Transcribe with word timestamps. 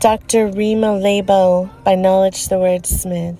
Dr. 0.00 0.46
Rima 0.46 0.96
Laibow 0.96 1.68
by 1.82 1.96
Knowledge 1.96 2.46
the 2.46 2.54
Wordsmith. 2.54 3.36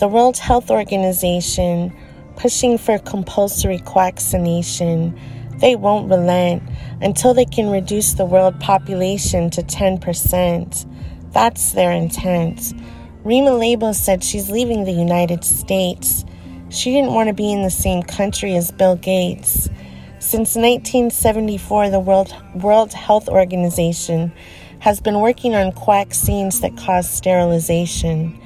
The 0.00 0.08
World 0.08 0.36
Health 0.36 0.68
Organization 0.68 1.96
pushing 2.34 2.76
for 2.76 2.98
compulsory 2.98 3.76
vaccination. 3.76 5.16
They 5.58 5.76
won't 5.76 6.10
relent 6.10 6.64
until 7.00 7.34
they 7.34 7.44
can 7.44 7.70
reduce 7.70 8.14
the 8.14 8.24
world 8.24 8.58
population 8.58 9.48
to 9.50 9.62
10%. 9.62 11.32
That's 11.32 11.70
their 11.70 11.92
intent. 11.92 12.74
Rima 13.22 13.50
Laibow 13.50 13.94
said 13.94 14.24
she's 14.24 14.50
leaving 14.50 14.82
the 14.82 14.90
United 14.90 15.44
States. 15.44 16.24
She 16.70 16.90
didn't 16.90 17.14
want 17.14 17.28
to 17.28 17.32
be 17.32 17.52
in 17.52 17.62
the 17.62 17.70
same 17.70 18.02
country 18.02 18.56
as 18.56 18.72
Bill 18.72 18.96
Gates. 18.96 19.70
Since 20.18 20.56
1974, 20.56 21.90
the 21.90 22.00
World, 22.00 22.34
World 22.56 22.92
Health 22.92 23.28
Organization 23.28 24.32
has 24.80 25.00
been 25.00 25.20
working 25.20 25.54
on 25.54 25.72
vaccines 25.72 26.60
that 26.60 26.76
cause 26.76 27.08
sterilization, 27.08 28.40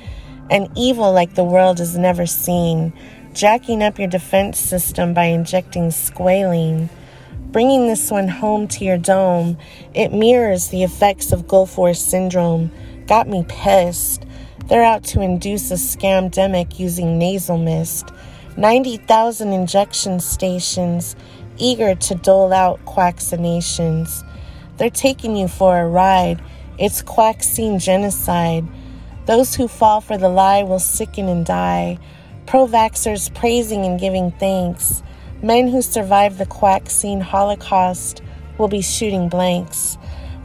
an 0.50 0.68
evil 0.76 1.12
like 1.12 1.34
the 1.34 1.44
world 1.44 1.78
has 1.78 1.96
never 1.96 2.26
seen, 2.26 2.92
jacking 3.32 3.82
up 3.82 3.98
your 3.98 4.08
defense 4.08 4.58
system 4.58 5.14
by 5.14 5.24
injecting 5.24 5.88
squalene. 5.88 6.88
Bringing 7.50 7.86
this 7.86 8.10
one 8.10 8.26
home 8.26 8.66
to 8.68 8.84
your 8.84 8.98
dome, 8.98 9.56
it 9.94 10.12
mirrors 10.12 10.68
the 10.68 10.82
effects 10.82 11.30
of 11.30 11.46
Gulf 11.46 11.78
War 11.78 11.94
syndrome. 11.94 12.72
Got 13.06 13.28
me 13.28 13.44
pissed. 13.48 14.26
They're 14.66 14.82
out 14.82 15.04
to 15.04 15.20
induce 15.20 15.70
a 15.70 15.74
scamdemic 15.74 16.80
using 16.80 17.16
nasal 17.16 17.58
mist. 17.58 18.10
90,000 18.56 19.52
injection 19.52 20.18
stations 20.18 21.14
eager 21.58 21.94
to 21.94 22.14
dole 22.16 22.52
out 22.52 22.84
vaccinations. 22.84 24.24
They're 24.76 24.90
taking 24.90 25.36
you 25.36 25.48
for 25.48 25.78
a 25.78 25.86
ride. 25.86 26.42
It's 26.78 27.02
quaxine 27.02 27.80
genocide. 27.80 28.66
Those 29.26 29.54
who 29.54 29.68
fall 29.68 30.00
for 30.00 30.18
the 30.18 30.28
lie 30.28 30.64
will 30.64 30.80
sicken 30.80 31.28
and 31.28 31.46
die. 31.46 31.98
Pro 32.46 32.66
vaxxers 32.66 33.32
praising 33.32 33.84
and 33.84 33.98
giving 33.98 34.32
thanks. 34.32 35.02
Men 35.42 35.68
who 35.68 35.80
survived 35.80 36.38
the 36.38 36.46
quaxine 36.46 37.22
holocaust 37.22 38.22
will 38.58 38.68
be 38.68 38.82
shooting 38.82 39.28
blanks. 39.28 39.96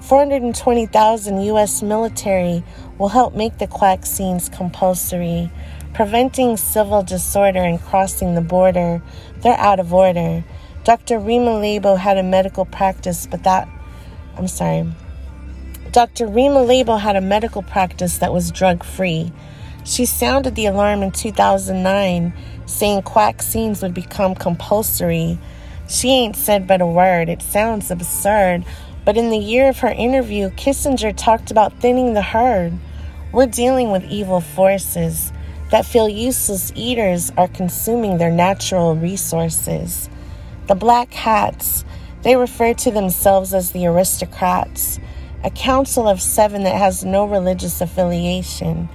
420,000 0.01 1.41
U.S. 1.41 1.81
military 1.81 2.63
will 2.97 3.09
help 3.09 3.33
make 3.33 3.57
the 3.57 3.67
quaxines 3.67 4.51
compulsory, 4.51 5.51
preventing 5.93 6.57
civil 6.57 7.01
disorder 7.01 7.59
and 7.59 7.81
crossing 7.81 8.35
the 8.35 8.41
border. 8.41 9.01
They're 9.41 9.57
out 9.57 9.79
of 9.79 9.93
order. 9.93 10.43
Dr. 10.83 11.19
Rima 11.19 11.51
Laibow 11.51 11.97
had 11.97 12.17
a 12.17 12.23
medical 12.23 12.65
practice, 12.65 13.27
but 13.27 13.43
that 13.43 13.67
I'm 14.39 14.47
sorry. 14.47 14.87
Dr. 15.91 16.25
Rima 16.25 16.61
Laibow 16.61 16.97
had 16.97 17.17
a 17.17 17.21
medical 17.21 17.61
practice 17.61 18.19
that 18.19 18.31
was 18.31 18.51
drug 18.51 18.85
free. 18.85 19.33
She 19.83 20.05
sounded 20.05 20.55
the 20.55 20.67
alarm 20.67 21.03
in 21.03 21.11
2009, 21.11 22.33
saying 22.65 23.03
vaccines 23.03 23.81
would 23.81 23.93
become 23.93 24.35
compulsory. 24.35 25.37
She 25.89 26.11
ain't 26.11 26.37
said 26.37 26.67
but 26.67 26.79
a 26.79 26.85
word. 26.85 27.27
It 27.27 27.41
sounds 27.41 27.91
absurd, 27.91 28.63
but 29.03 29.17
in 29.17 29.29
the 29.29 29.37
year 29.37 29.67
of 29.67 29.79
her 29.79 29.89
interview, 29.89 30.51
Kissinger 30.51 31.13
talked 31.13 31.51
about 31.51 31.81
thinning 31.81 32.13
the 32.13 32.21
herd. 32.21 32.71
We're 33.33 33.47
dealing 33.47 33.91
with 33.91 34.05
evil 34.05 34.39
forces 34.39 35.33
that 35.69 35.85
feel 35.85 36.07
useless 36.07 36.71
eaters 36.75 37.29
are 37.35 37.49
consuming 37.49 38.19
their 38.19 38.31
natural 38.31 38.95
resources. 38.95 40.09
The 40.67 40.75
black 40.75 41.13
hats 41.13 41.83
they 42.23 42.35
refer 42.35 42.73
to 42.73 42.91
themselves 42.91 43.53
as 43.53 43.71
the 43.71 43.85
aristocrats, 43.85 44.99
a 45.43 45.49
council 45.49 46.07
of 46.07 46.21
seven 46.21 46.63
that 46.63 46.75
has 46.75 47.05
no 47.05 47.25
religious 47.25 47.81
affiliation, 47.81 48.89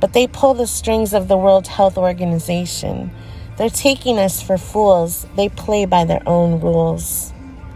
but 0.00 0.12
they 0.12 0.26
pull 0.26 0.54
the 0.54 0.66
strings 0.66 1.14
of 1.14 1.28
the 1.28 1.36
World 1.36 1.66
Health 1.66 1.96
Organization. 1.96 3.10
They're 3.56 3.70
taking 3.70 4.18
us 4.18 4.42
for 4.42 4.58
fools. 4.58 5.26
They 5.34 5.48
play 5.48 5.86
by 5.86 6.04
their 6.04 6.22
own 6.26 6.60
rules. 6.60 7.32